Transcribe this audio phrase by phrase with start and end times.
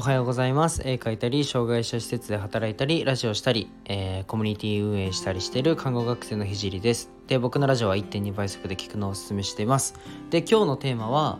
[0.00, 0.80] おはようございます。
[0.86, 7.10] 絵描いたり障害者施設で働いたりラジオしたり、えー、コミュニティ運営したりしている看護学生のひじりです。
[7.26, 9.92] で僕のラジオは1.2倍速で聞くのをおすすめしています。
[10.30, 11.38] で今日のテーマは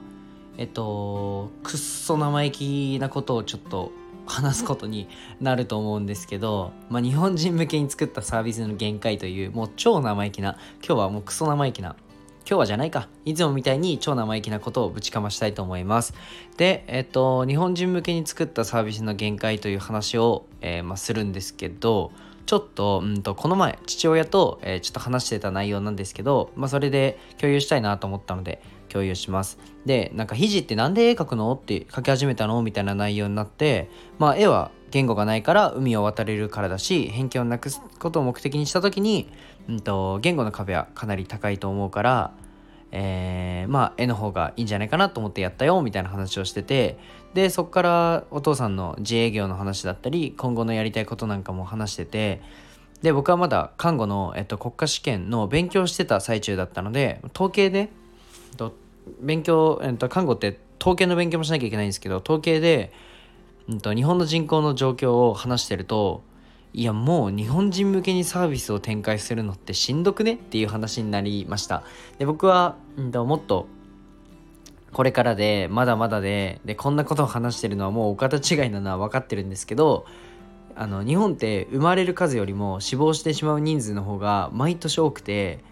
[0.58, 3.92] えっとくっそ生意気なことをちょっと
[4.26, 5.08] 話すことに
[5.40, 11.96] なると思うんですけど、まあ、日本人向けに作ったサービスの限界というもう超生意気な今日はもうクソ生意気な
[12.50, 13.06] 今日はじゃないか。
[13.24, 16.14] いつもみたいに超生意気なことをぶちかましたいと思います。
[16.56, 22.10] で、えっと、日本人向けに作ったサービスの限界という話を、えー、ま、するんですけど、
[22.46, 29.56] ちょっと、うんと、この前、父親と、えー、ちょっと話してた内容なんですけど、まあ、それで共有したいなと思ったので、共有します。
[29.86, 32.60] で、なんか、ひじってなんで絵描くのって描き始めたの？
[32.62, 33.88] みたいな内容になって、
[34.18, 39.28] まあ、絵は言語がないから海を渡れるからだし偏見をなくすことを目的にした時に、
[39.68, 42.32] うんと、言語の壁はかなり高いと思うから、
[42.92, 46.98] えー、まあ絵の方がいいんじゃないかなと思ってやったよみたいな話をしてて
[47.34, 52.40] でそこからお父さんの自営業の話だったり今後のやりたいことなんかも話してて
[53.02, 57.84] で僕はまだ看護の、えっと、国家試験の勉強してた最中だったので統計で、え
[58.54, 58.74] っと、
[59.20, 62.92] 勉強、えっと、看護って統計の勉強もしなきゃいけないんですけど統計で、
[63.68, 66.22] えっと、日本の人口の状況を話してると
[66.72, 70.34] いやもう日本人向けにサービスを展開するのってしんどくね？
[70.34, 71.82] っていう話になりました。
[72.18, 73.66] で僕は、ん、もっと
[74.92, 80.06] これからでまだまだででこんなことを話してるのはもうお方違いなのは分かってるんですけど
[80.76, 85.62] あの日本って生まれる数よりも死亡してしまう人数の方が毎年多くて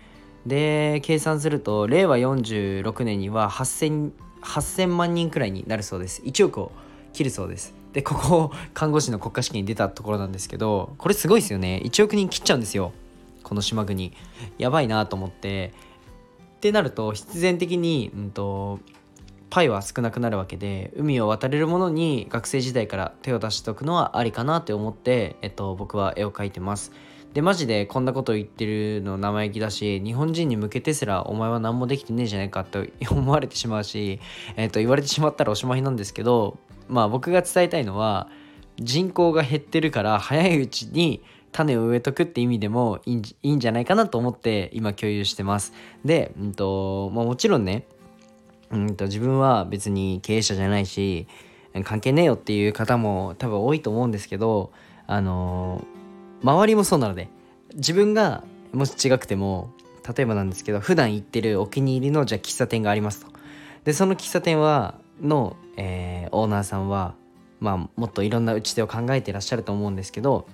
[0.47, 4.13] で計算すると令和46年には 8000,
[4.43, 6.23] 8000万人くらいになるそうです。
[6.23, 6.73] 1億を
[7.13, 7.78] 切るそうです。
[7.93, 11.81] でここ看護師の国家試験に出たところなんですけどこれすごいですよね。
[11.85, 12.93] 1億人切っちゃうんですよ。
[13.43, 14.13] この島国。
[14.59, 15.73] やばいなと思って。
[16.57, 18.81] ってなると必然的に、うんと、
[19.49, 26.93] パイは少なくなるわけで海を渡れるものに学生時代から手を出しておくのはありかなって思って、えっと、僕は絵を描いてます。
[27.39, 34.19] でマジでこんなこと言ってるの生意気だし日本人に向けてすらお前は何もできてねえじゃないかと 思われてしまうし、
[34.57, 38.29] えっと、言われてしまったらおしまいなんですけどまあ僕が伝えたいのは
[38.77, 41.23] 人口が減ってるから早いうちに
[41.53, 45.73] 種を植えとくって意味でもいいいいんじゃないかなと思って今共有してます。
[46.05, 47.87] で、うんとまあ、もちろんね、
[48.73, 51.29] うんと自分は別に経営者じゃないし
[51.85, 54.73] 関係ねえよっていう方も多分多いと思うんですけど
[55.07, 55.87] あの
[56.43, 57.29] 周りもそうなので
[57.75, 59.73] 自分がもし違くても
[60.17, 63.27] 例えばなんですけど普段行ってるお気に入りのじゃあ喫茶店がありますと。
[63.85, 67.15] でその喫茶店はの、えー、オーナーさんは、
[67.61, 70.47] まあ、もっといろんな打ち手を考えてらっしゃると思うんですけど、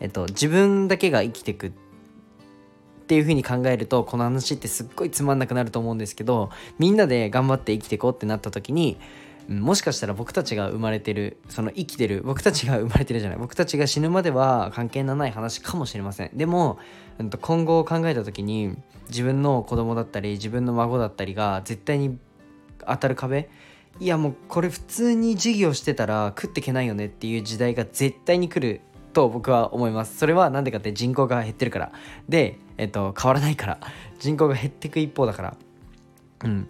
[0.00, 1.72] えっと、自分だけが生きてくっ
[3.06, 8.98] ていうふうに考えるとこの話ってすっごいつまんなくなると思うんですけどみんなで頑張って生きていこうってなった時に
[9.48, 13.38] もしかしたら僕たちが生まれてるその生きてる僕たちが生まれてるじゃない。
[13.38, 16.30] 僕たちが死ぬまでは関係のない話かもしれません。
[16.34, 16.78] でも
[17.40, 18.76] 今後を考えた時に
[19.08, 22.18] 自分の子供だったり自分の孫だったりが絶対に
[22.86, 23.48] 当たる壁。
[23.98, 28.82] いやもうこれ普通に授業してたら食ってけないよねっていう時代が絶対に来る
[29.14, 30.18] と僕は思います。
[30.18, 31.92] それは何でかって人口が減ってるから。
[32.28, 33.78] で、えっと、変わらないから。
[34.18, 35.56] 人口が減っていく一方だから。
[36.44, 36.68] うん。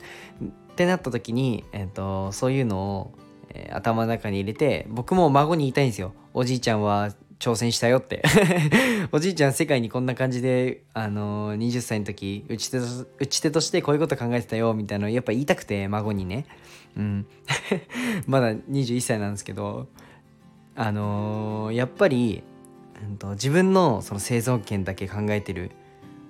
[0.77, 3.15] ってなった時に、えっと、そういうのを、
[3.49, 6.13] えー、頭の中に入れて僕も孫に言いたいんですよ。
[6.35, 8.23] おじいちゃんは挑戦したよって。
[9.11, 12.85] おじいちゃん世界にこんな感じで、あのー、20歳の時打ち手と
[13.19, 16.45] 打ち手としてこういうこと考えてたよみたいなのやっぱ言いたくて孫にね。
[16.95, 17.27] うん。
[18.29, 19.89] まだ21歳なんですけど
[20.75, 22.43] あのー、やっぱり、
[23.03, 25.71] うんと、自分のその生存権だけ考えてる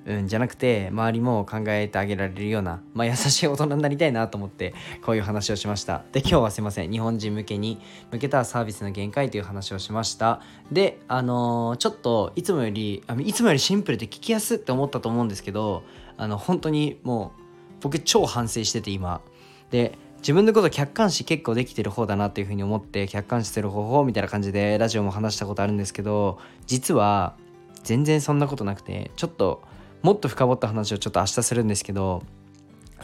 [0.07, 4.73] うん、じゃなくて周りも考えてあげられるような、まあ、優しい大人になりたいなと思って
[5.03, 6.05] こういう話をしました。
[6.13, 6.91] で今日はすいません。
[6.91, 7.81] 日本人向けに
[8.13, 10.41] 向けたサービスの限界という話をしました。
[10.71, 15.83] であのー、ちょっといつもよりあいつもよりシンプルで聞きやすって思ったと思うんですけど
[16.17, 17.43] あの本当にもう
[17.83, 19.21] 僕超反省してて今。
[19.71, 27.37] で自分のこと客観視結構できてる方だなっていうふうに思って客観視する方法みたいな感じでラジオも話したことあるんですけど実は
[27.83, 29.63] 全然そんなことなくてちょっと
[30.03, 32.23] もっと深掘った話をちょっと明日するんですけど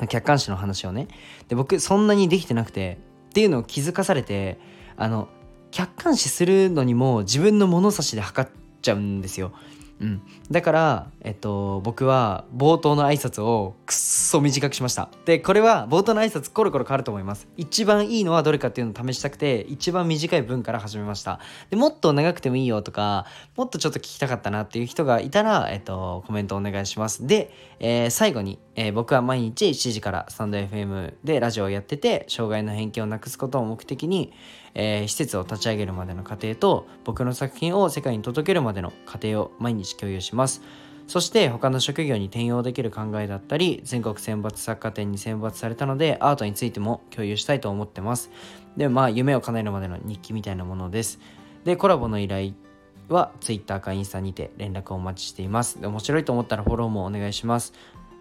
[0.09, 1.09] 客観視の話をね。
[1.49, 2.99] で僕そんなにできてなくて
[3.31, 4.59] っていうのを気づかされて
[4.97, 5.29] あの
[5.71, 8.51] 客観視するのにも自分の物差しで測っ
[8.83, 9.53] ちゃうんですよ。
[10.03, 15.09] うん、だから、えっと、僕は冒頭の挨拶をくっそ短くしました。
[15.25, 17.47] でこれは冒頭の挨拶コロコロ変わると思います。
[17.57, 21.39] 一番いいのはどれかっていうのを試したくて一番短い文から始めました。
[21.71, 23.27] でもっと長くてもいいよとか
[23.57, 27.25] もっとちょっと聞きたかったなっていう人がいたら、えっと、コメントお願いします。
[27.29, 34.33] で、えー、最後に、えー、僕は毎日7時からスタンド FM でラジオをやってて障害の偏見をなくすことを目的に、
[34.75, 40.63] えー、施設を立ち上げるまでの過程と僕の作品を世界に届けるまでの過程を毎日共有します。
[41.07, 48.31] そして他の職業に転用できる考えだったり全国選抜作家展に選抜されたのでアートについても共有したいと思ってます。
[48.77, 51.19] でまあ夢を叶えるまでの日記みたいなものです。
[51.65, 52.53] でコラボの依頼
[53.09, 55.81] は Twitter かインスタにて連絡をお待ちしています。
[55.81, 57.73] で面白いと思ったらフォローもお願いします。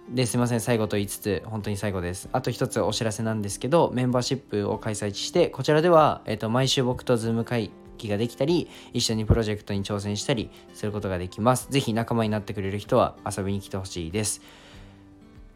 [0.09, 2.27] ですいません最後と言いつつ本当に最後です。
[2.33, 7.71] あと一つお知らせなんですけどメンバーシップを開催してこちらでは、えーと、毎週僕と Zoom 会
[8.03, 11.67] 議ができたり一緒にプロジェクトに挑戦したりすることができます。
[11.69, 14.41] 是非仲間になってくれる人は遊びに来てほしいです。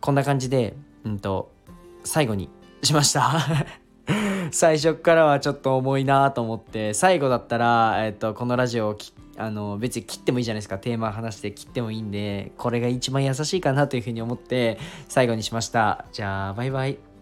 [0.01, 1.51] こんな感じでうんと
[2.03, 2.49] 最後に
[2.83, 3.41] しました。
[4.51, 8.97] 最初からはちょっと重いなと思って最後だったら、えーと、このラジオを
[9.37, 10.77] あの別に切ってもいいじゃないですか。
[10.77, 14.77] テーマ話して切ってもいいんでこれが一番優しいかなというふうに思って
[15.09, 16.05] 最後にしました。
[16.11, 17.14] じゃあバイバイ。